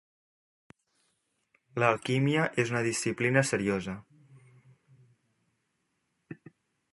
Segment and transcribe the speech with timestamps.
[1.83, 3.95] L'alquímia és una disciplina seriosa.